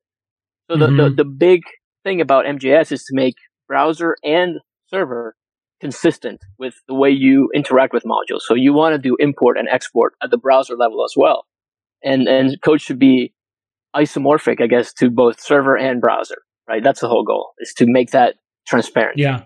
[0.70, 0.96] So mm-hmm.
[0.96, 1.62] the, the, the big
[2.04, 3.34] thing about MJS is to make
[3.68, 5.34] browser and server
[5.80, 8.40] consistent with the way you interact with modules.
[8.40, 11.46] So you want to do import and export at the browser level as well.
[12.02, 13.34] And, and code should be
[13.94, 16.36] isomorphic, I guess, to both server and browser,
[16.68, 16.82] right?
[16.82, 18.36] That's the whole goal is to make that
[18.66, 19.18] transparent.
[19.18, 19.44] Yeah.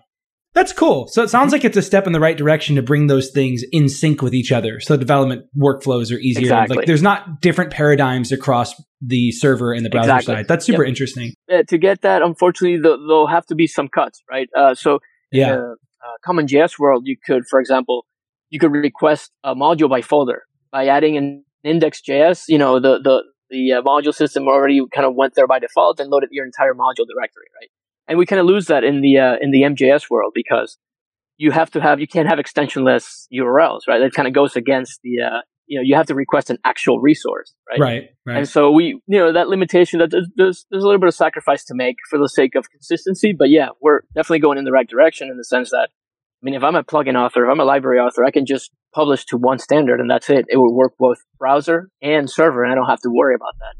[0.53, 1.07] That's cool.
[1.07, 3.62] So it sounds like it's a step in the right direction to bring those things
[3.71, 4.81] in sync with each other.
[4.81, 6.43] So development workflows are easier.
[6.43, 6.77] Exactly.
[6.79, 10.35] Like there's not different paradigms across the server and the browser exactly.
[10.35, 10.49] side.
[10.49, 10.88] That's super yep.
[10.88, 11.35] interesting.
[11.51, 14.49] Uh, to get that, unfortunately, there'll have to be some cuts, right?
[14.57, 14.99] Uh, so
[15.31, 15.55] yeah.
[15.55, 15.75] Uh,
[16.11, 18.07] uh, Common JS world, you could, for example,
[18.51, 20.42] you could request a module by folder
[20.73, 22.44] by adding an index.js.
[22.49, 26.01] You know, the the the uh, module system already kind of went there by default
[26.01, 27.70] and loaded your entire module directory, right?
[28.09, 30.79] And we kind of lose that in the uh, in the MJS world because
[31.37, 33.99] you have to have you can't have extensionless URLs, right?
[33.99, 37.01] That kind of goes against the uh, you know you have to request an actual
[37.01, 38.38] resource right right, right.
[38.38, 41.14] and so we you know that limitation that there's, there's, there's a little bit of
[41.14, 44.73] sacrifice to make for the sake of consistency but yeah we're definitely going in the
[44.73, 45.88] right direction in the sense that
[46.42, 48.70] i mean if i'm a plugin author if i'm a library author i can just
[48.94, 50.46] publish to one standard and that's it.
[50.48, 53.80] It will work both browser and server and i don't have to worry about that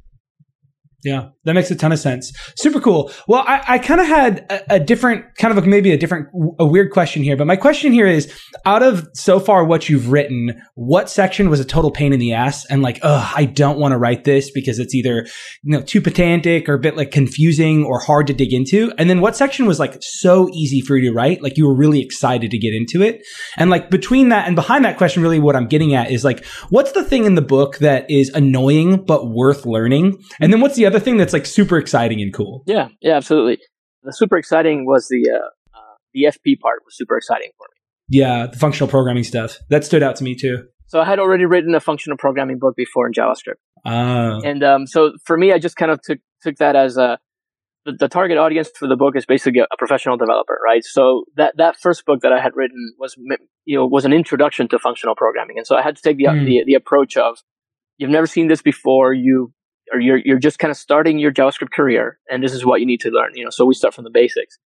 [1.03, 2.33] yeah, that makes a ton of sense.
[2.57, 3.11] Super cool.
[3.27, 6.29] Well, I, I kind of had a, a, different, kind of a, maybe a different,
[6.59, 8.33] a weird question here, but my question here is
[8.67, 12.35] out of so far what you've written, what section was a total pain in the
[12.35, 15.27] ass and like, oh, I don't want to write this because it's either,
[15.63, 18.93] you know, too pedantic or a bit like confusing or hard to dig into?
[18.99, 21.43] And then what section was like so easy for you to write?
[21.43, 23.23] Like you were really excited to get into it.
[23.57, 26.45] And like between that and behind that question, really what I'm getting at is like,
[26.69, 30.23] what's the thing in the book that is annoying but worth learning?
[30.41, 32.63] And then what's the other thing that's like super exciting and cool.
[32.67, 33.59] Yeah, yeah, absolutely.
[34.03, 38.19] The super exciting was the uh, uh, the FP part was super exciting for me.
[38.19, 40.65] Yeah, the functional programming stuff that stood out to me too.
[40.87, 44.41] So I had already written a functional programming book before in JavaScript, uh.
[44.45, 47.19] and um, so for me, I just kind of took took that as a
[47.85, 50.85] the, the, target audience for the book is basically a, a, professional developer, right?
[50.85, 53.17] So that that first book that I had written was
[53.65, 56.25] you know was an introduction to functional programming, and so I had to take the
[56.25, 56.45] mm.
[56.45, 57.39] the, the approach of
[57.99, 59.53] you've never seen this before, you
[59.93, 62.87] or you're you're just kind of starting your JavaScript career, and this is what you
[62.87, 63.33] need to learn.
[63.35, 64.59] You know, so we start from the basics.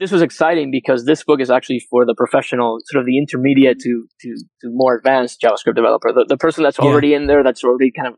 [0.00, 3.78] This was exciting because this book is actually for the professional, sort of the intermediate
[3.80, 7.18] to to to more advanced JavaScript developer, the, the person that's already yeah.
[7.18, 8.14] in there, that's already kind of,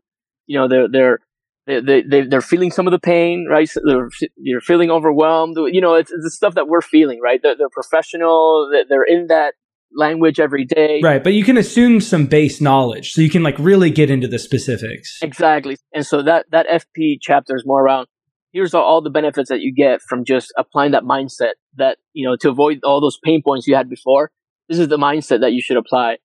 [0.47, 1.19] you know, they're they're
[1.67, 3.67] they, they, they're feeling some of the pain, right?
[3.67, 5.57] So they're, they're feeling overwhelmed.
[5.57, 7.41] You know, it's, it's the stuff that we're feeling, right?
[7.43, 8.71] They're, they're professional.
[8.87, 9.55] They're in that
[9.93, 10.99] language every day.
[11.03, 14.27] Right, but you can assume some base knowledge, so you can like really get into
[14.27, 15.19] the specifics.
[15.21, 18.07] Exactly, and so that that FP chapter is more around
[18.51, 22.27] here's all, all the benefits that you get from just applying that mindset that you
[22.27, 24.31] know to avoid all those pain points you had before.
[24.69, 26.17] This is the mindset that you should apply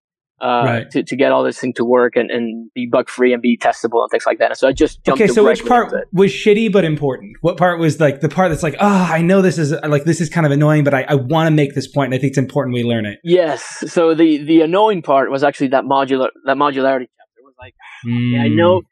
[0.42, 0.90] uh, Right.
[0.90, 3.56] to, to get all this thing to work and, and be bug free and be
[3.56, 4.50] testable and things like that.
[4.50, 7.36] And so I just jumped Okay, so which part was shitty but important?
[7.42, 10.20] What part was like the part that's like, oh, I know this is like this
[10.20, 12.32] is kind of annoying, but I, I want to make this point, and I think
[12.32, 13.20] it's important we learn it.
[13.22, 13.84] Yes.
[13.86, 17.74] So the the annoying part was actually that modular that modularity chapter It was like
[18.04, 18.56] yeah, I Mm.
[18.56, 18.82] know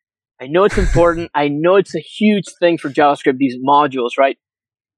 [0.40, 1.30] I know it's important.
[1.34, 4.38] I know it's a huge thing for JavaScript these modules, right?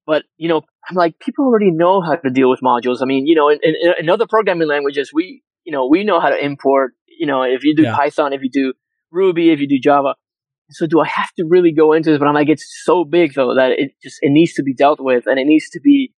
[0.06, 2.98] But you know, I'm like people already know how to deal with modules.
[3.02, 6.20] I mean, you know, in, in, in other programming languages, we you know we know
[6.20, 6.92] how to import.
[7.06, 7.96] You know, if you do Yeah.
[7.96, 8.72] Python, if you do
[9.10, 10.14] Ruby, if you do Java.
[10.70, 12.18] So do I have to really go into this?
[12.18, 15.00] But I'm like, it's so big though that it just it needs to be dealt
[15.00, 16.14] with, and it needs to be,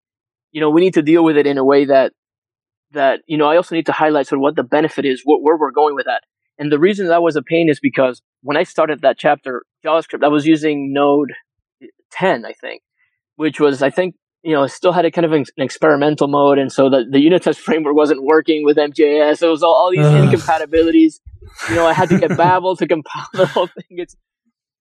[0.52, 2.12] you know, we need to deal with it in a way that
[2.92, 3.46] that you know.
[3.46, 5.94] I also need to highlight sort of what the benefit is, what, where we're going
[5.96, 6.22] with that.
[6.59, 10.24] And the reason that was a pain is because when I started that chapter, JavaScript,
[10.24, 11.33] I was using Node
[12.12, 12.83] 10, I think,
[13.35, 16.59] which was, I think, you know, still had a kind of an experimental mode.
[16.59, 19.42] And so the, the unit test framework wasn't working with MJS.
[19.42, 20.24] It was all, all these Ugh.
[20.24, 21.20] incompatibilities.
[21.68, 23.85] You know, I had to get Babel to compile the whole thing.
[23.90, 24.14] It's,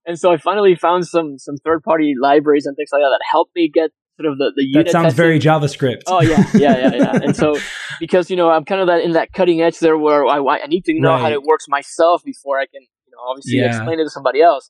[0.06, 3.22] and so I finally found some, some third party libraries and things like that that
[3.32, 6.02] helped me get sort of the, the unit That sounds testing very JavaScript.
[6.08, 7.20] Oh yeah, yeah, yeah, yeah.
[7.24, 7.58] and so
[8.00, 10.68] because you know I'm kind of that in that cutting edge there where I I
[10.68, 13.68] need to know how it works myself before I can you know obviously Yeah.
[13.78, 14.70] explain it to somebody else.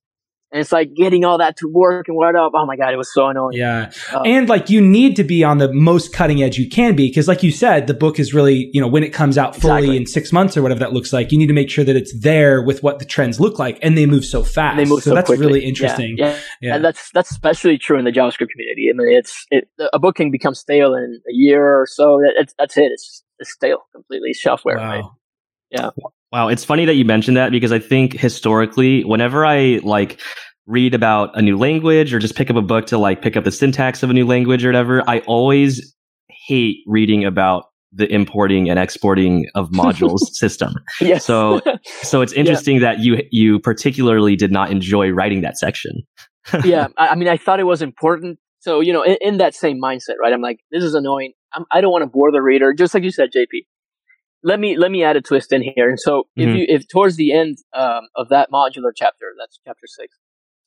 [0.54, 2.52] And it's like getting all that to work and what up.
[2.56, 3.54] Oh my god, it was so annoying.
[3.58, 3.92] Yeah.
[4.14, 7.08] Um, and like you need to be on the most cutting edge you can be
[7.10, 9.78] because like you said the book is really you know when it comes out fully
[9.80, 9.98] Exactly.
[9.98, 12.14] in six months or whatever that looks like you need to make sure that it's
[12.22, 15.16] there with what the trends look like and they move so fast they move so,
[15.16, 15.44] that's quickly.
[15.46, 16.76] really interesting Yeah, Yeah.
[16.76, 18.90] and that's that's especially true in the JavaScript community.
[18.90, 22.20] I mean, it's it, a book can become stale in a year or so.
[22.20, 22.92] That, that's it.
[22.92, 24.30] It's, it's stale completely.
[24.30, 24.78] It's shelfware.
[24.78, 25.02] wow
[25.82, 25.84] Right?
[26.34, 30.20] Wow, it's funny that you mentioned that because I think historically, whenever I like
[30.66, 33.44] read about a new language or just pick up a book to like pick up
[33.44, 35.96] the syntax of a new language or whatever, I always
[36.48, 40.74] hate reading about the importing and exporting of modules system.
[41.00, 41.24] Yes.
[41.24, 41.62] So
[42.02, 46.02] so it's interesting that you you particularly did not enjoy writing that section.
[46.66, 48.40] yeah, I, I mean, I thought it was important.
[48.58, 50.34] So you know, in, in that same mindset, right?
[50.34, 51.34] I'm like, this is annoying.
[51.54, 53.66] I'm, I don't want to bore the reader, just like you said, JP.
[54.44, 55.90] Let me let me add a twist in here.
[55.90, 56.58] And so, if Mhm.
[56.60, 60.18] you if towards the end um, of that modular chapter, that's chapter six.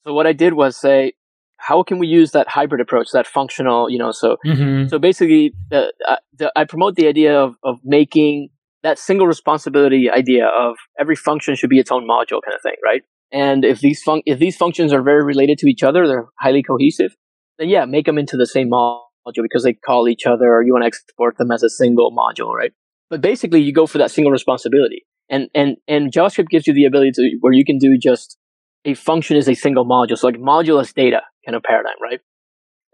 [0.07, 1.13] So what I did was say,
[1.59, 4.13] how can we use that hybrid approach, that functional, you know?
[4.13, 4.89] So Mhm.
[4.89, 5.87] so basically, uh,
[6.39, 8.49] the, I promote the idea of, of making
[8.83, 12.77] that single responsibility idea of every function should be its own module kind of thing,
[12.85, 13.03] right?
[13.33, 16.63] And if these fun- if these functions are very related to each other, they're highly
[16.63, 17.17] cohesive,
[17.59, 20.73] then yeah, make them into the same module because they call each other or you
[20.73, 22.73] want to export them as a single module, right?
[23.11, 25.05] But basically, you go for that single responsibility.
[25.29, 28.37] And, and, and JavaScript gives you the ability to, where you can do just
[28.85, 30.17] a function is a single module.
[30.17, 32.21] So like modulus data kind of paradigm, right?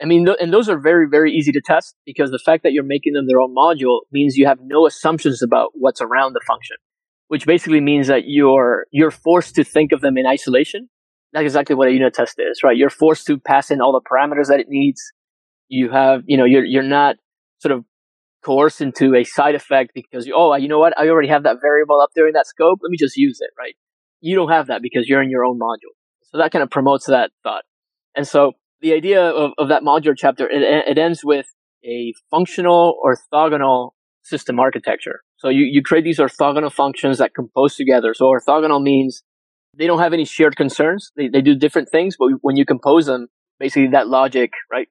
[0.03, 2.73] I mean, th- and those are very, very easy to test because the fact that
[2.73, 6.41] you're making them their own module means you have no assumptions about what's around the
[6.47, 6.77] function,
[7.29, 10.89] which basically means that you're you're forced to think of them in isolation.
[11.33, 12.77] That's exactly what a unit test is, right?
[12.77, 15.01] You're forced to pass in all the parameters that it needs.
[15.69, 17.17] You have, you know, you're you're not
[17.61, 17.85] sort of
[18.45, 20.99] coerced into a side effect because you, oh, you know what?
[20.99, 22.81] I already have that variable up there in that scope.
[22.83, 23.75] Let me just use it, right?
[24.21, 25.95] You don't have that because you're in your own module.
[26.23, 27.65] So that kind of promotes that thought.
[28.17, 31.47] And so the idea of, of that modular chapter, it, it ends with
[31.85, 33.91] a functional orthogonal
[34.23, 35.21] system architecture.
[35.37, 38.15] So you, you create these orthogonal functions that compose together.
[38.15, 39.23] So orthogonal means
[39.77, 41.11] they don't have any shared concerns.
[41.17, 43.29] They, they do different things, but when you compose them,
[43.59, 44.89] basically that logic, right?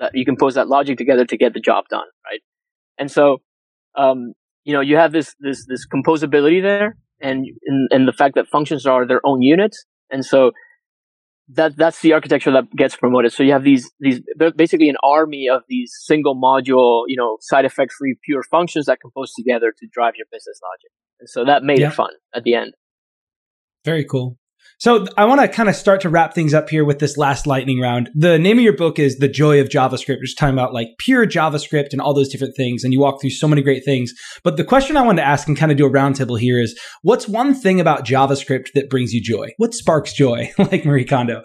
[0.00, 2.40] That you compose that logic together to get the job done, right?
[2.98, 3.38] And so,
[3.96, 4.32] um,
[4.64, 8.46] you know, you have this, this, this composability there and, and, and the fact that
[8.48, 9.84] functions are their own units.
[10.10, 10.52] And so
[11.48, 13.32] that that's the architecture that gets promoted.
[13.32, 17.36] So you have these these they're basically an army of these single module, you know,
[17.40, 20.90] side effect free pure functions that compose together to drive your business logic.
[21.20, 21.88] And so that made Yeah.
[21.88, 22.74] it fun at the end.
[23.84, 24.38] Very cool.
[24.82, 27.46] So I want to kind of start to wrap things up here with this last
[27.46, 28.10] lightning round.
[28.16, 30.88] The name of your book is The Joy of JavaScript, which is talking about like
[30.98, 32.82] pure JavaScript and all those different things.
[32.82, 34.12] And you walk through so many great things.
[34.42, 36.76] But the question I wanted to ask and kind of do a roundtable here is
[37.02, 39.50] what's one thing about JavaScript that brings you joy?
[39.56, 41.44] What sparks joy, like Marie Kondo?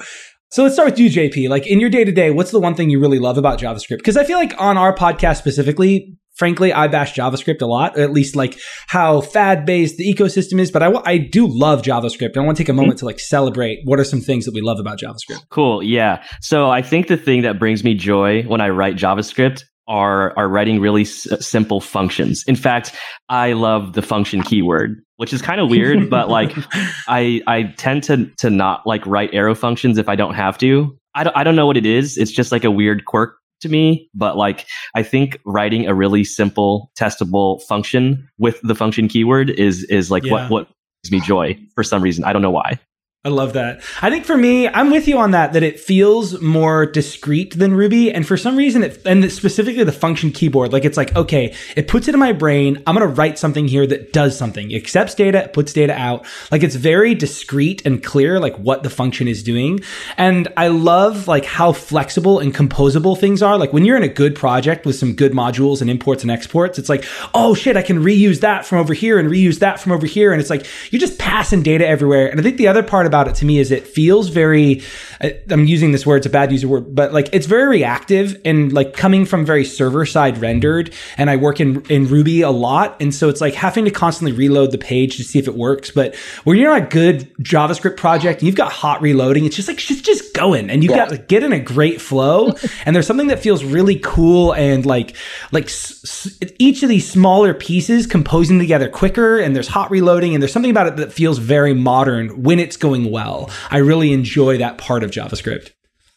[0.50, 1.48] So let's start with you, JP.
[1.48, 4.00] Like in your day to day, what's the one thing you really love about JavaScript?
[4.00, 8.12] Because I feel like on our podcast specifically, frankly, I bash JavaScript a lot, at
[8.12, 10.72] least like how fad based the ecosystem is.
[10.72, 12.38] But I, I do love JavaScript.
[12.38, 12.82] I want to take a mm-hmm.
[12.82, 15.42] moment to like celebrate what are some things that we love about JavaScript.
[15.50, 15.84] Cool.
[15.84, 16.24] Yeah.
[16.42, 20.50] So I think the thing that brings me joy when I write JavaScript are are
[20.50, 22.44] writing really s- simple functions.
[22.48, 22.94] In fact,
[23.30, 26.54] I love the function keyword, which is kind of weird, but like
[27.08, 30.98] I I tend to to not like write arrow functions if I don't have to.
[31.16, 32.18] I don't I don't know what it is.
[32.18, 36.24] It's just like a weird quirk to me, but like I think writing a really
[36.24, 40.32] simple testable function with the function keyword is is like Yeah.
[40.34, 40.68] what what
[41.04, 42.24] gives me joy for some reason.
[42.24, 42.80] I don't know why.
[43.28, 43.82] I love that.
[44.02, 47.74] I think for me, I'm with you on that, that it feels more discrete than
[47.74, 48.10] Ruby.
[48.10, 51.90] And for some reason, it, and specifically the function keyword, like it's like, okay, it
[51.90, 52.82] puts it in my brain.
[52.88, 56.26] I'm going to write something here that does something, it accepts data, puts data out.
[56.54, 59.82] Like it's very discrete and clear, like what the function is doing.
[60.16, 63.58] And I love like how flexible and composable things are.
[63.58, 66.80] Like when you're in a good project with some good modules and imports and exports,
[66.80, 67.04] it's like,
[67.34, 70.32] oh shit, I can reuse that from over here and reuse that from over here.
[70.32, 72.30] And it's like, you're just passing data everywhere.
[72.30, 74.82] And I think the other part about it to me is it feels very,
[75.22, 78.40] I- I'm using this word, it's a bad user word, but like it's very reactive
[78.44, 80.94] and like coming from very server side rendered.
[81.18, 82.98] And I work in, in Ruby a lot.
[83.02, 85.90] And so it's like having to constantly reload the page to see if it works.
[85.92, 89.70] But when you're on a good JavaScript project and you've got hot reloading, it's just
[89.70, 90.98] like, just, just going and you've Yeah.
[91.06, 92.54] got to get in a great flow.
[92.86, 95.16] and there's something that feels really cool and like,
[95.54, 96.02] like s-
[96.42, 100.52] s- each of these smaller pieces composing together quicker and there's hot reloading and there's
[100.52, 103.50] something about it that feels very modern when it's going well.
[103.70, 105.72] I really enjoy that part of JavaScript.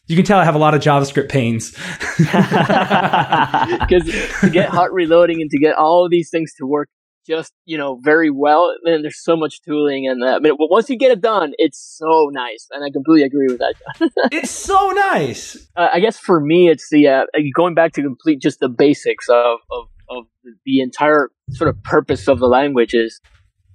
[0.07, 1.71] You can tell I have a lot of JavaScript pains.
[2.17, 4.03] because
[4.41, 6.89] to get hot reloading and to get all of these things to work
[7.25, 10.97] just you know very well then there's so much tooling and I mean, once you
[10.97, 13.75] get it done it's so nice and i completely agree with that
[14.31, 15.55] it's so nice.
[15.75, 17.23] uh, i guess for me it's the uh,
[17.55, 20.25] going back to complete just the basics of, of of
[20.65, 23.21] the entire sort of purpose of the language is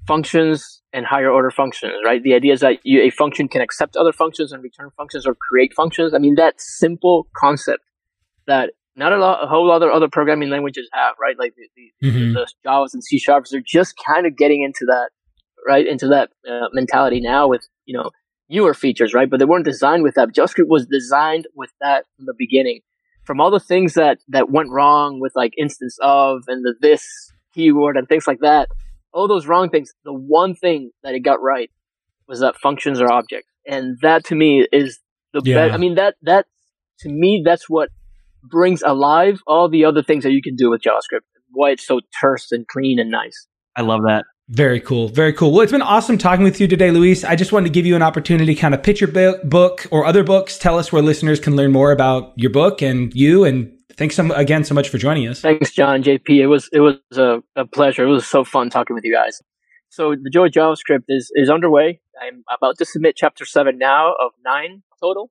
[0.06, 3.96] functions and higher order functions right the idea is that you, a function can accept
[3.96, 7.82] other functions and return functions or create functions i mean that simple concept
[8.46, 11.38] that not a, lot, a whole lot of other programming languages have, right?
[11.38, 12.32] Like the, the, Mhm.
[12.32, 15.10] the Javas and C sharps are just kind of getting into that,
[15.66, 15.86] right?
[15.86, 18.10] Into that uh, mentality now with you know
[18.48, 19.28] newer features, right?
[19.28, 20.30] But they weren't designed with that.
[20.32, 22.80] JavaScript was designed with that from the beginning.
[23.24, 27.04] From all the things that that went wrong with like instance of and the this
[27.52, 28.70] keyword and things like that,
[29.16, 29.92] all those wrong things.
[30.04, 31.70] The one thing that it got right
[32.28, 35.00] was that functions are objects, and that to me is
[35.32, 35.54] the Yeah.
[35.68, 35.74] best.
[35.74, 36.46] I mean that that
[37.00, 37.88] to me that's what
[38.48, 41.24] brings alive all the other things that you can do with JavaScript.
[41.50, 43.48] Why it's so terse and clean and nice.
[43.74, 44.24] I love that.
[44.48, 45.08] Very cool.
[45.08, 45.50] Very cool.
[45.50, 47.24] Well, it's been awesome talking with you today, Luis.
[47.24, 49.10] I just wanted to give you an opportunity to kind of pitch your
[49.44, 50.56] book or other books.
[50.58, 53.44] Tell us where listeners can learn more about your book and you.
[53.44, 55.40] And thanks so, again so much for joining us.
[55.40, 56.28] Thanks, John JP.
[56.28, 58.04] It was it was a, a pleasure.
[58.04, 59.40] It was so fun talking with you guys.
[59.88, 62.00] So the Joy JavaScript is is underway.
[62.20, 65.30] I'm about to submit chapter seven now of nine total,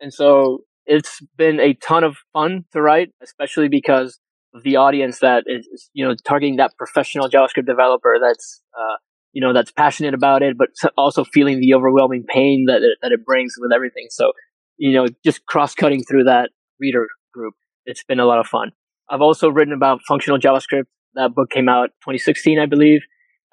[0.00, 4.18] and so it's been a ton of fun to write, especially because
[4.64, 8.96] the audience that is you know targeting that professional JavaScript developer that's uh,
[9.32, 13.12] you know that's passionate about it, but also feeling the overwhelming pain that it, that
[13.12, 14.06] it brings with everything.
[14.10, 14.32] So
[14.76, 16.50] you know just cross cutting through that
[16.80, 17.54] reader group.
[17.88, 18.72] It's been a lot of fun.
[19.08, 20.84] I've also written about functional JavaScript.
[21.14, 23.00] That book came out 2016, I believe,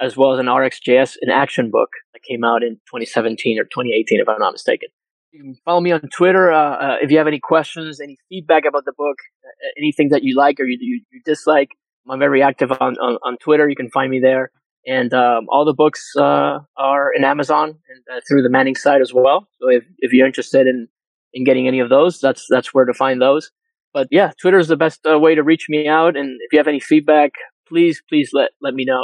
[0.02, 4.20] as well as an RxJS in action book that came out in 2017 or 2018,
[4.20, 4.90] if I'm not mistaken.
[5.32, 8.66] You can follow me on Twitter uh, uh, if you have any questions, any feedback
[8.66, 9.16] about the book,
[9.46, 11.70] uh, anything that you like or you, you, you dislike.
[12.10, 13.70] I'm very active on, on, on Twitter.
[13.70, 14.52] You can find me there.
[14.86, 19.00] And um, all the books uh, are in Amazon and uh, through the Manning site
[19.00, 19.48] as well.
[19.62, 20.90] So if, if you're interested in,
[21.34, 23.50] in getting any of those, that's that's where to find those
[23.96, 26.18] but yeah, Twitter is the best uh, way to reach me out.
[26.18, 27.32] And if you have any feedback,
[27.68, 29.04] please, please let let me know.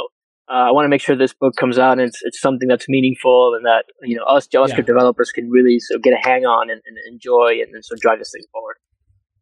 [0.50, 2.88] Uh, I want to make sure this book comes out and it's, it's something that's
[2.88, 4.92] meaningful and that you know us JavaScript Yeah.
[4.94, 7.96] developers can really sort of get a hang on and, and enjoy and, and sort
[7.96, 8.76] of drive this thing forward.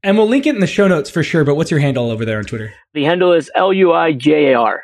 [0.02, 1.44] And we'll link it in the show notes for sure.
[1.44, 2.72] But what's your handle over there on Twitter?
[2.94, 4.82] The handle is L U I J A R.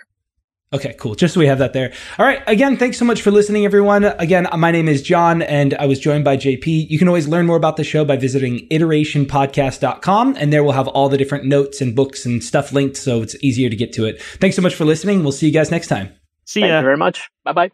[0.76, 1.14] Okay, cool.
[1.14, 1.90] Just so we have that there.
[2.18, 2.42] All right.
[2.46, 4.04] Again, thanks so much for listening, everyone.
[4.04, 6.90] Again, my name is John and I was joined by JP.
[6.90, 10.88] You can always learn more about the show by visiting iterationpodcast.com and there we'll have
[10.88, 14.04] all the different notes and books and stuff linked so it's easier to get to
[14.04, 14.20] it.
[14.20, 15.22] Thanks so much for listening.
[15.22, 16.12] We'll see you guys next time.
[16.44, 17.30] See Thank you very much.
[17.42, 17.70] Bye bye.